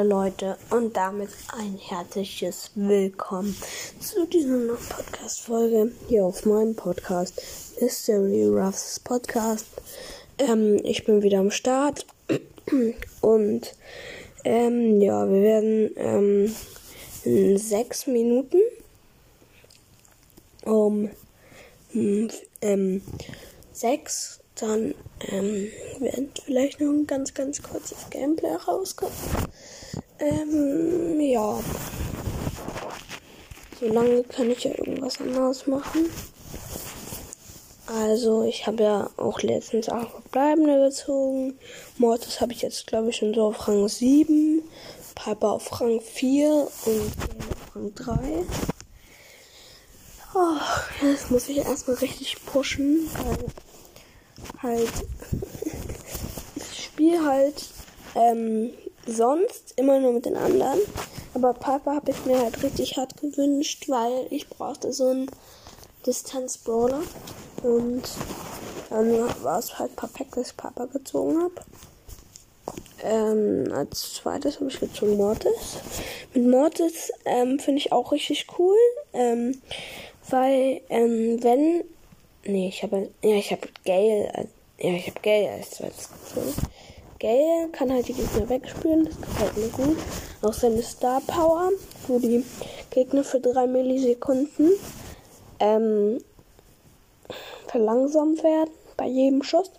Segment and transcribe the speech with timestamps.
[0.00, 1.28] Hallo Leute und damit
[1.58, 3.54] ein herzliches Willkommen
[4.00, 7.42] zu dieser Podcast-Folge hier auf meinem Podcast
[7.78, 9.66] Mystery Ruffs Podcast.
[10.38, 12.06] Ähm, ich bin wieder am Start
[13.20, 13.74] und
[14.44, 16.56] ähm, ja, wir werden ähm,
[17.24, 18.62] in sechs Minuten
[20.64, 21.10] um
[21.92, 23.02] ähm,
[23.70, 24.94] sechs dann
[25.28, 29.14] ähm, wird vielleicht noch ein ganz, ganz kurzes Gameplay rauskommen.
[30.20, 31.58] Ähm, ja.
[33.80, 36.10] Solange kann ich ja irgendwas anderes machen.
[37.86, 41.58] Also, ich habe ja auch letztens auch Verbleibende gezogen.
[41.96, 44.62] Mortis habe ich jetzt, glaube ich, schon so auf Rang 7.
[45.14, 48.44] Piper auf Rang 4 und auf Rang 3.
[50.34, 50.56] Oh,
[51.02, 53.10] jetzt muss ich erstmal richtig pushen,
[54.62, 54.92] weil halt,
[56.54, 57.64] ich spiele halt
[58.14, 58.72] ähm,
[59.06, 60.80] sonst immer nur mit den anderen.
[61.34, 65.30] Aber Papa habe ich mir halt richtig hart gewünscht, weil ich brauchte so einen
[66.06, 67.02] Distanz-Brawler.
[67.62, 68.02] Und
[68.90, 71.54] dann war es halt perfekt, dass ich Papa gezogen habe.
[73.02, 75.78] Ähm, als zweites habe ich gezogen Mortis.
[76.34, 78.76] Mit Mortis ähm, finde ich auch richtig cool.
[79.12, 79.60] Ähm,
[80.28, 81.84] weil, ähm, wenn
[82.44, 83.10] Nee, ich habe.
[83.22, 84.48] Ja, ich habe Gale.
[84.78, 86.54] Ja, ich habe Gale als zweites gezogen.
[87.20, 89.98] Gale kann halt die Gegner wegspülen, das gefällt mir gut.
[90.42, 91.70] Auch seine Star Power,
[92.08, 92.44] wo die
[92.90, 94.72] Gegner für drei Millisekunden
[95.58, 96.18] ähm,
[97.68, 99.70] verlangsamt werden bei jedem Schuss.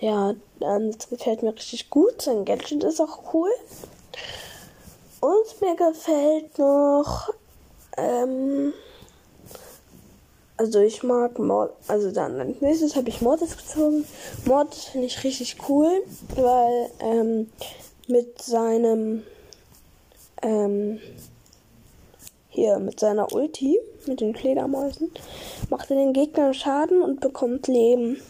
[0.00, 2.22] Ja, das gefällt mir richtig gut.
[2.22, 3.50] Sein Gadget ist auch cool.
[5.20, 7.30] Und mir gefällt noch
[7.96, 8.72] ähm,
[10.56, 14.04] also ich mag Mord, also dann als nächstes habe ich Mortis gezogen.
[14.44, 15.90] Mortis finde ich richtig cool,
[16.36, 17.50] weil ähm,
[18.06, 19.24] mit seinem
[20.42, 21.00] ähm,
[22.54, 25.10] hier mit seiner Ulti, mit den Fledermäusen,
[25.70, 28.20] macht er den Gegnern Schaden und bekommt Leben.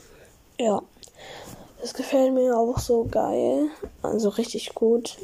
[0.58, 0.82] Ja.
[1.82, 3.68] Das gefällt mir auch so geil.
[4.00, 5.18] Also richtig gut.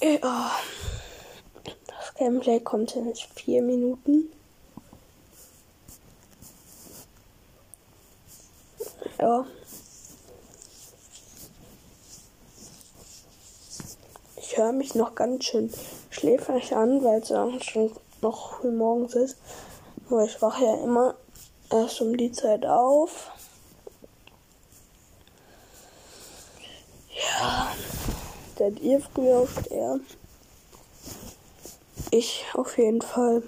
[0.00, 0.50] Ja.
[1.86, 4.30] Das Gameplay kommt in vier Minuten.
[9.20, 9.44] Ja.
[14.36, 15.70] Ich höre mich noch ganz schön
[16.08, 17.92] schläfrig an, weil es auch schon
[18.22, 19.36] noch früh morgens ist.
[20.08, 21.16] Aber ich wache ja immer
[21.70, 23.30] erst um die Zeit auf.
[27.14, 27.72] Ja.
[28.58, 30.00] Seid ihr früher aufsteher?
[32.10, 33.42] Ich auf jeden Fall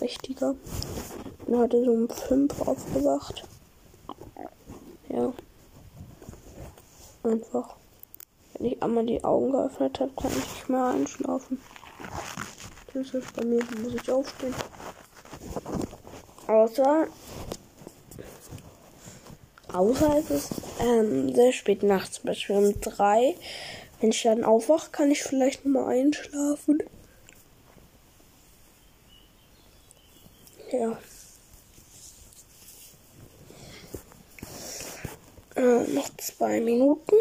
[0.00, 0.54] richtiger.
[1.44, 3.44] Bin heute so um 5 aufgewacht.
[5.16, 5.32] Ja.
[7.22, 7.76] Einfach.
[8.52, 11.58] Wenn ich einmal die Augen geöffnet habe, kann ich nicht mehr einschlafen.
[12.92, 14.54] Das ist bei mir, muss ich aufstehen.
[16.46, 17.06] Außer.
[19.72, 20.50] Außer es ist
[20.80, 23.36] ähm, sehr spät nachts, zum Beispiel um drei.
[24.00, 26.82] Wenn ich dann aufwache, kann ich vielleicht noch mal einschlafen.
[30.70, 30.98] Ja.
[35.56, 37.16] Äh, noch zwei Minuten.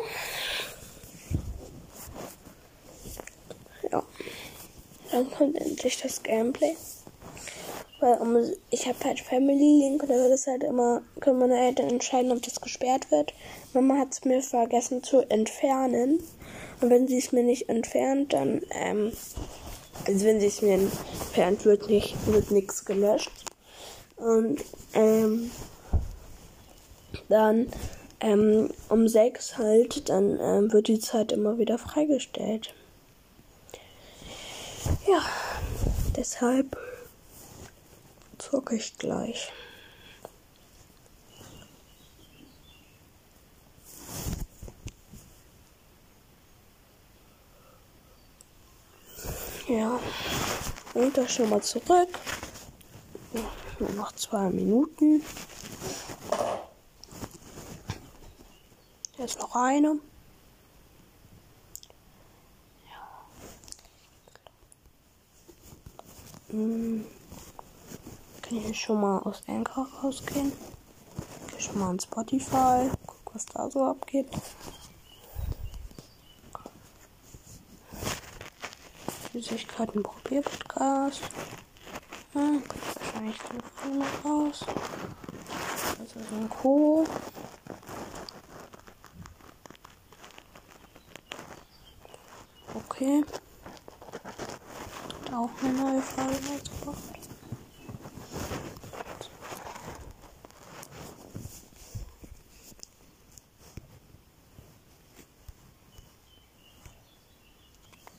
[3.91, 4.03] Ja.
[5.11, 6.75] Dann kommt endlich das Gameplay.
[8.01, 8.37] Weil um,
[8.71, 12.33] ich habe halt Family Link und da wird es halt immer, können meine Eltern entscheiden,
[12.33, 13.33] ob das gesperrt wird.
[13.73, 16.21] Mama hat es mir vergessen zu entfernen.
[16.81, 19.13] Und wenn sie es mir nicht entfernt, dann, ähm,
[20.05, 23.31] also wenn sie es mir entfernt, wird nicht, wird nichts gelöscht.
[24.17, 25.51] Und, ähm,
[27.29, 27.71] dann
[28.19, 32.73] ähm, um sechs halt, dann ähm, wird die Zeit immer wieder freigestellt.
[35.07, 35.21] Ja,
[36.15, 36.77] deshalb
[38.37, 39.51] zocke ich gleich.
[49.67, 49.99] Ja,
[50.93, 52.19] und das schon mal zurück.
[53.79, 55.23] Nur noch zwei Minuten.
[59.25, 59.97] Ist noch eine.
[62.85, 63.25] Ja.
[66.49, 67.07] Hm.
[68.43, 70.51] Kann ich schon mal aus Anchor rausgehen?
[71.47, 72.87] Geh schon mal an Spotify.
[73.07, 74.27] Guck, was da so abgeht.
[79.33, 81.21] Süßigkeiten Probierpodcast.
[82.35, 82.41] Ja,
[82.99, 84.65] wahrscheinlich Telefon raus.
[85.97, 87.05] Das ist ein Co.
[92.95, 93.25] Okay.
[95.25, 97.19] Hat auch eine neue Frage rausgebracht.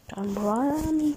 [0.09, 1.17] Dann Brian.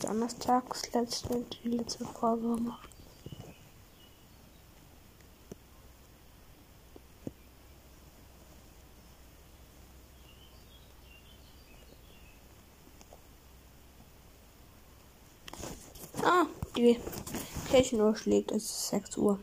[0.00, 2.88] Donnerstags letzte, die letzte Folge gemacht.
[16.26, 16.46] Ah,
[16.76, 17.00] die
[17.70, 19.38] Kirchenuhr schlägt, es ist 6 Uhr.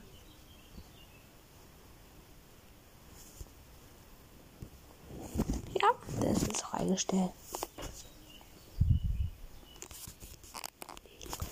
[5.82, 5.90] Ja,
[6.22, 7.32] das ist freigestellt.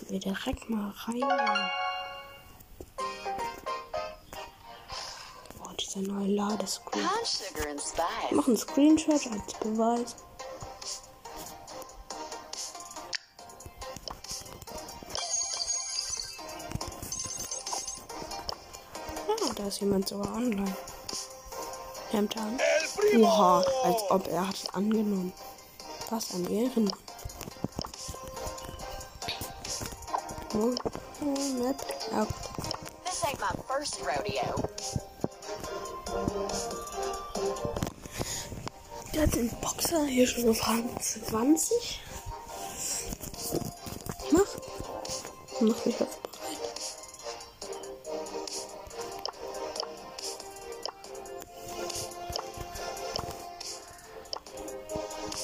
[0.09, 1.69] wir direkt mal rein.
[5.63, 7.07] Oh, dieser neue Ladescreen.
[8.25, 10.15] Ich mache einen Screenshot als Beweis.
[19.69, 20.75] Ist jemand sogar online.
[22.09, 22.59] Hemd an.
[23.19, 25.31] Oha, als ob er hat angenommen.
[26.09, 26.95] Was ein Ehrenmann.
[30.55, 30.73] Oh,
[31.61, 31.85] Map.
[32.11, 32.25] Ja.
[33.05, 34.55] This ain't my first rodeo.
[39.13, 41.03] Der hat den Boxer hier schon gefragt.
[41.03, 42.01] 20.
[44.31, 44.47] Mach.
[45.61, 46.18] Mach mich auf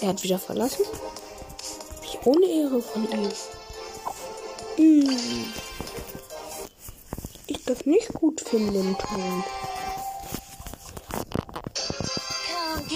[0.05, 0.85] Er hat wieder verlassen.
[2.03, 3.27] Ich ohne Ehre von ihm.
[4.75, 5.51] Hm.
[7.47, 9.43] Ich das nicht gut finden tun.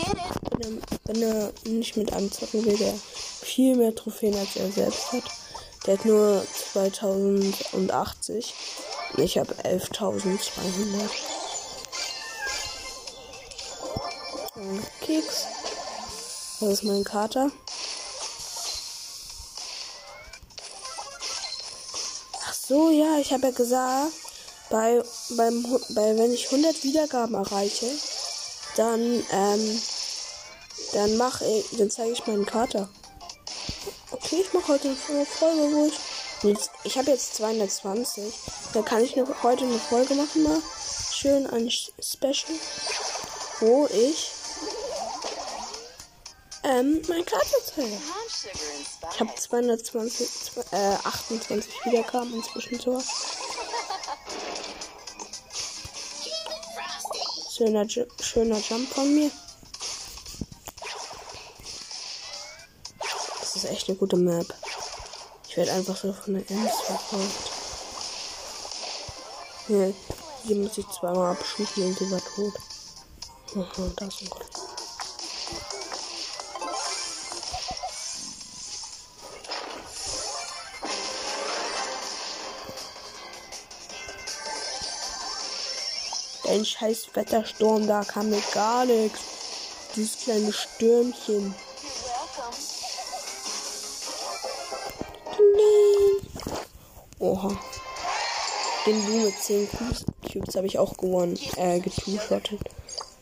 [0.05, 0.69] Wenn er,
[1.05, 5.23] wenn er nicht mit anzocken will, der viel mehr Trophäen als er selbst hat.
[5.87, 8.53] Der hat nur 2080.
[9.17, 11.38] Ich habe 11.200.
[16.59, 17.51] Das ist mein Kater.
[22.69, 24.13] so, ja, ich habe ja gesagt,
[24.69, 25.01] bei,
[25.31, 27.87] beim, bei, wenn ich 100 Wiedergaben erreiche,
[28.75, 29.01] dann,
[29.31, 29.81] ähm,
[30.93, 32.87] dann mache ich, dann zeige ich meinen Kater.
[34.11, 35.87] Okay, ich mache heute eine Folge, wo
[36.47, 38.23] ich, ich habe jetzt 220,
[38.73, 40.61] da kann ich noch heute eine Folge machen, mal
[41.11, 42.53] schön ein Special,
[43.61, 44.29] wo ich
[46.69, 47.97] ähm, mein Katerzähler.
[49.11, 50.27] Ich habe 220,
[50.71, 53.01] äh, 28 Wiedergaben inzwischen so.
[57.55, 57.85] Schöner,
[58.21, 59.31] schöner Jump von mir.
[63.39, 64.53] Das ist echt eine gute Map.
[65.47, 67.51] Ich werde einfach so von der Ems verfolgt.
[69.67, 69.93] Hier,
[70.43, 72.53] hier muss ich zweimal abschießen und sie war tot.
[73.55, 74.78] Aha, da ist ein.
[86.49, 89.19] Ein scheiß Wettersturm, da kam mir gar nichts.
[89.95, 91.53] Dieses kleine Stürmchen.
[97.19, 97.55] Oha.
[98.87, 101.37] Den Lu mit 10 Cubes, Cubes habe ich auch gewonnen.
[101.55, 102.61] Äh, getushottet.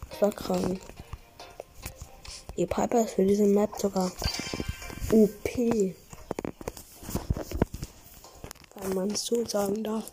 [0.09, 0.79] Das war krank.
[2.55, 4.09] Ihr Piper ist für diese Map sogar
[5.11, 5.57] OP.
[8.75, 10.05] Wenn man es so sagen darf.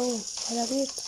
[0.00, 0.06] Go.
[0.06, 1.02] Weiter geht's.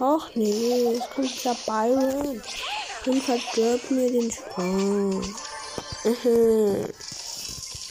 [0.00, 2.42] Ach nee, es kommt dieser Byron.
[3.06, 5.26] Und verdirbt mir den Spaß.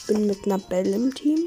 [0.02, 1.38] Ich bin mit einer Belle im Team.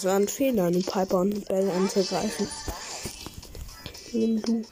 [0.00, 2.48] Das war ein Fehler, einen Piper und Bell anzugreifen.
[4.12, 4.62] Nimm du.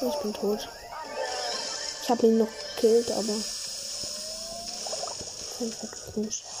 [0.00, 0.68] Ich bin tot.
[2.02, 3.36] Ich habe ihn noch gekillt, aber.
[5.60, 6.51] Ich nicht.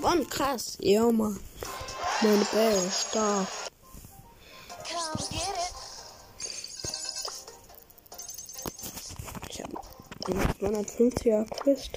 [0.00, 0.28] Gewonnen.
[0.28, 0.78] Krass.
[0.80, 1.38] Ja, Mann.
[2.22, 3.46] Meine Bell ist stark.
[9.48, 11.90] Ich habe eine 250er Quest.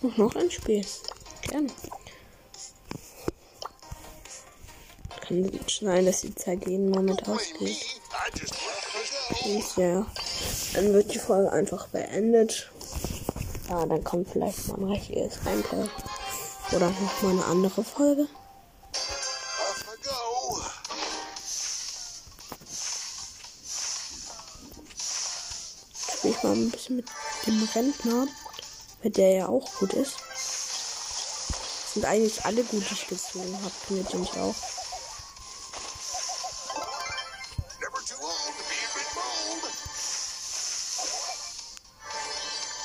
[0.00, 0.84] Und noch ein Spiel.
[1.42, 1.68] Gerne.
[5.20, 8.00] Kann sein, dass die Zeit jeden Moment ausgeht.
[9.44, 10.06] Und ja,
[10.74, 12.70] dann wird die Folge einfach beendet.
[13.68, 15.88] Ja, dann kommt vielleicht mal ein richtiges Gameplay.
[16.72, 18.26] Oder noch mal eine andere Folge.
[26.16, 27.06] Spiel ich mal ein bisschen mit
[27.46, 28.26] dem Rentner,
[29.02, 30.16] mit der ja auch gut ist.
[31.92, 34.54] Sind eigentlich alle gut, die ich gezogen habe, mit dem ich auch.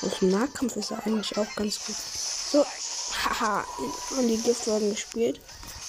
[0.02, 1.96] Aus dem Nahkampf ist er eigentlich auch ganz gut.
[2.52, 2.66] So,
[3.40, 3.64] haha,
[4.16, 5.40] und die Gift wurden gespielt.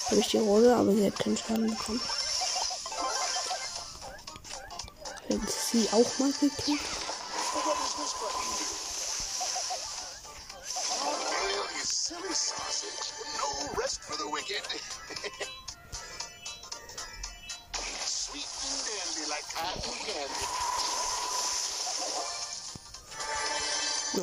[0.06, 2.00] Habe ich die Rose, aber sie hat keinen Schaden bekommen.
[5.28, 6.78] Jetzt sie auch mal candy.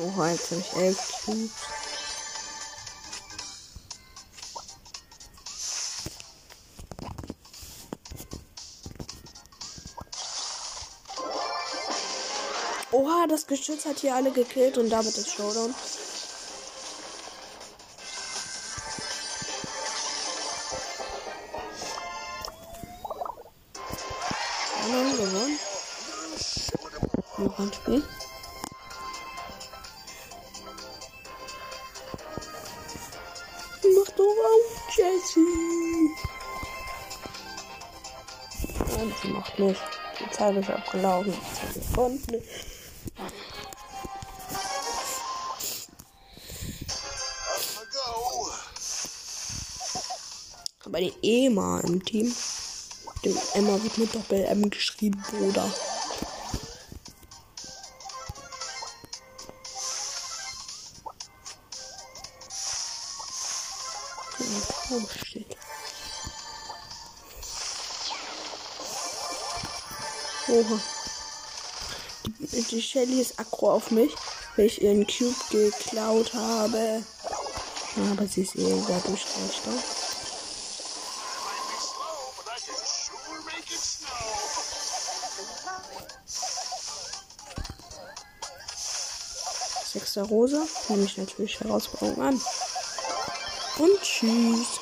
[0.00, 1.77] Oh, jetzt habe ich elf Cubes.
[12.98, 15.72] Oha, das Geschütz hat hier alle gekillt und damit ist Showdown.
[24.84, 25.58] Gewonnen, gewonnen.
[27.38, 28.02] Noch ein Spiel.
[33.94, 36.10] Mach doch auf, Jessie.
[38.96, 39.80] Nein, sie macht nicht.
[40.18, 41.32] Die Zeit ist abgelaufen.
[41.74, 42.67] Sie konnte nicht.
[50.88, 52.34] Aber die Emma im Team.
[53.22, 55.70] Dem Emma wird mit Doppel-M geschrieben, Bruder.
[64.90, 65.46] Oh, shit.
[70.48, 70.80] Oha.
[72.38, 74.14] Die, die Shelly ist aggro auf mich,
[74.56, 77.02] weil ich ihren Cube geklaut habe.
[78.10, 79.97] Aber sie ist eh dadurch schlechter.
[89.92, 90.66] Sechster Rosa.
[90.88, 92.40] Nehme ich natürlich Herausforderung an.
[93.78, 94.80] Und tschüss.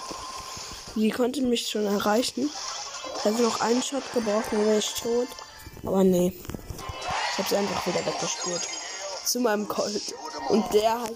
[0.96, 2.50] Sie konnte mich schon erreichen.
[3.18, 5.28] Ich habe noch einen Shot gebraucht, dann wäre ich tot.
[5.84, 6.32] Aber nee.
[7.32, 8.62] Ich habe sie einfach wieder weggespurt.
[9.24, 10.14] Zu meinem Colt.
[10.48, 11.14] Und der hat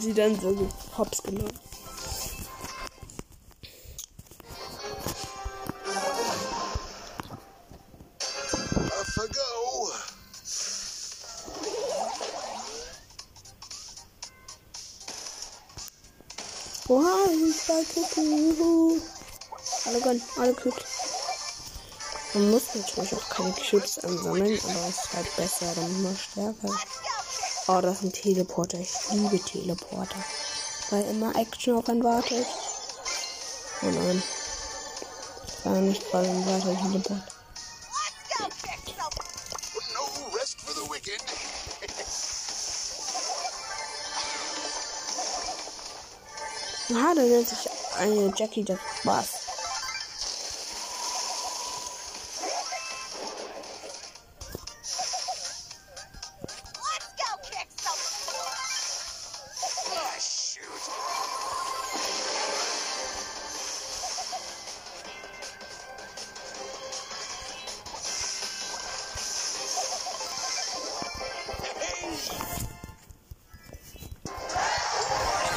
[0.00, 1.52] sie dann so hops genommen.
[20.12, 20.84] Gönnen, alle Cubes.
[22.34, 26.68] Man muss natürlich auch keine Cubes ansammeln, aber es ist halt besser, damit man stärker
[26.68, 26.86] ist.
[27.68, 28.78] Oh, das ist ein Teleporter.
[28.78, 30.16] Ich liebe Teleporter.
[30.90, 32.46] Weil immer Action auf einen wartet.
[33.82, 34.22] Oh nein.
[35.64, 37.16] War nicht gerade weiter in dem Bot.
[37.16, 39.10] Let's go kick some.
[39.94, 41.22] No rest for the wicked.
[46.90, 49.41] Aha, da nennt sich eine Jackie Jack was.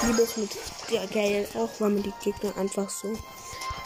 [0.06, 0.56] Liebe es mit
[0.92, 3.18] der Gale auch, weil man die Gegner einfach so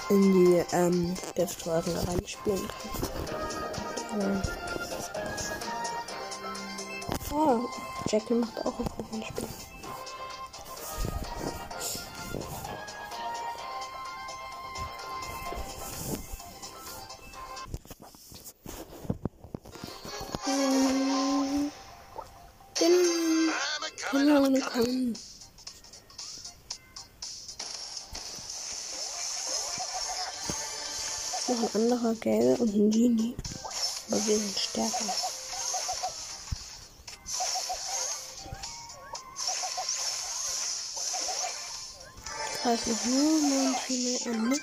[0.10, 4.22] in die ähm, da reinspielen kann.
[4.22, 4.42] Ja.
[7.32, 7.60] Oh,
[8.08, 8.74] Jackie macht auch
[9.14, 9.48] ein Spiel.
[20.46, 21.72] Hm.
[22.80, 23.20] Bin
[24.62, 25.39] I'm
[31.50, 33.36] Noch ein anderer Gale und ein Genie.
[34.08, 35.06] Aber wir sind stärker.
[42.54, 44.60] Ich weiß noch nur mein Team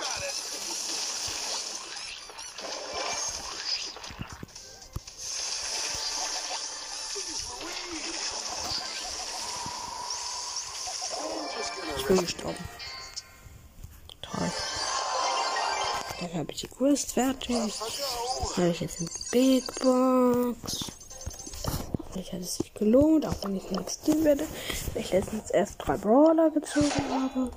[0.00, 0.34] got it.
[7.12, 8.30] Jeez Louise.
[11.20, 12.69] I'm just gonna Ich bin gestorben.
[16.80, 17.74] Quest fertig.
[18.56, 20.90] Habe ich jetzt eine Big Box.
[22.10, 24.46] Vielleicht hat es sich gelohnt, auch wenn ich nichts tun werde.
[24.94, 27.50] Ich letztens erst drei Brawler gezogen habe.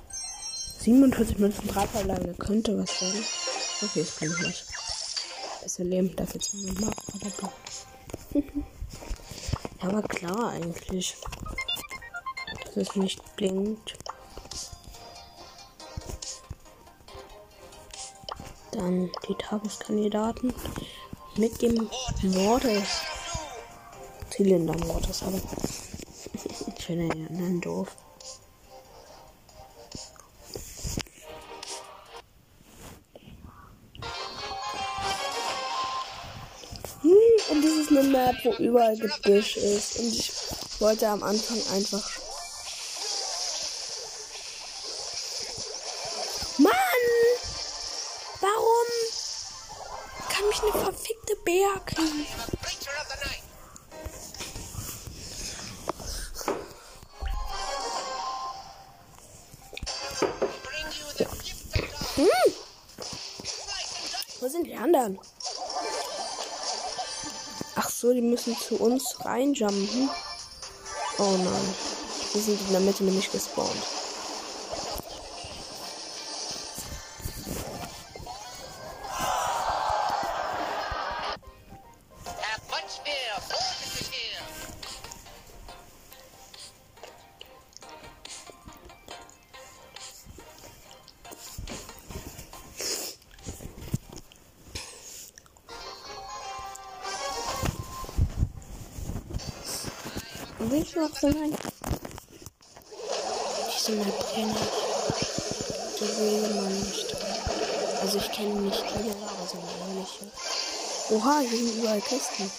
[0.78, 3.24] 47 Münzen, drei Verlange könnte was werden.
[3.80, 4.66] Okay, das kann ich nicht.
[5.62, 8.40] Besser leben, 200 Mark oder so.
[9.82, 11.16] Ja, aber klar eigentlich.
[12.64, 13.96] Dass es nicht blinkt.
[18.74, 20.52] Dann die Tageskandidaten
[21.36, 21.88] mit dem
[22.22, 23.02] Mordes.
[24.30, 25.36] Zylinder Mordes, aber
[26.76, 27.96] ich finde den anderen doof.
[37.02, 37.10] Hm,
[37.50, 40.00] und das ist eine Map, wo überall Gebüsch ist.
[40.00, 40.32] Und ich
[40.80, 42.13] wollte am Anfang einfach.
[51.74, 51.98] God.
[62.16, 62.28] Hm,
[64.40, 65.18] wo sind die anderen?
[67.74, 70.10] Ach so, die müssen zu uns reinjumpen.
[71.18, 71.74] Oh nein.
[72.34, 74.03] Die sind in der Mitte nämlich gespawnt.
[111.10, 112.50] Oha, hier sind überall Kisten.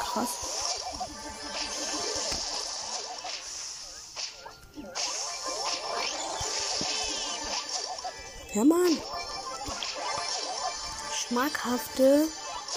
[0.00, 0.28] Krass.
[8.54, 8.98] Ja, Mann.
[11.14, 12.26] Schmackhafte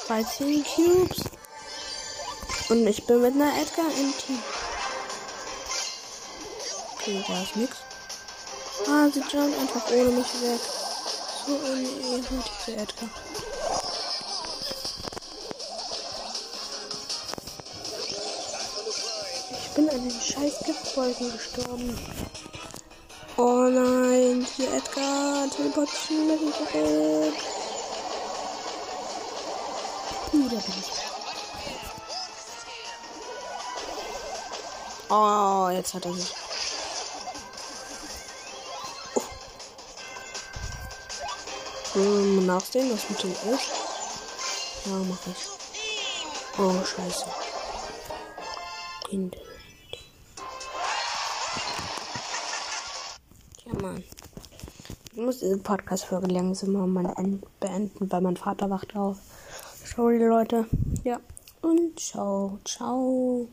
[0.07, 1.23] 13 Cubes.
[2.69, 4.43] Und ich bin mit einer Edgar im Team.
[6.93, 7.77] Okay, da ist nix.
[8.87, 10.61] Ah, sie jumpt einfach ohne mich weg.
[11.45, 13.09] So unehre diese Edgar.
[20.05, 21.97] Den scheiß Giftwolken gestorben.
[23.37, 27.33] Oh nein, hier Edgar, teleportieren mich zurück.
[30.33, 30.91] Uh, da bin ich.
[35.09, 36.33] Oh, jetzt hat er sich.
[41.95, 41.99] Oh.
[41.99, 43.71] Nachsehen, was mit dem ist.
[44.85, 46.59] Ja, mach ich.
[46.59, 47.25] Oh, scheiße.
[49.09, 49.44] Kind.
[53.85, 54.03] Mann.
[55.13, 57.13] Ich muss diese Podcast-Folge langsam mal
[57.59, 59.17] beenden, weil mein Vater wacht auf.
[59.85, 60.65] Sorry, Leute.
[61.03, 61.19] Ja.
[61.61, 63.47] Und ciao, ciao.